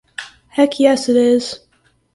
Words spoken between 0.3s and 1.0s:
Heck